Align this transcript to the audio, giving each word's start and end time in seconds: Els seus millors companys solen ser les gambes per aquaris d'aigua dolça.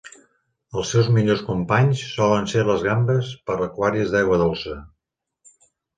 Els 0.79 0.93
seus 0.93 1.09
millors 1.17 1.43
companys 1.49 2.01
solen 2.15 2.49
ser 2.53 2.63
les 2.71 2.85
gambes 2.87 3.29
per 3.51 3.59
aquaris 3.67 4.15
d'aigua 4.15 4.41
dolça. 4.47 4.79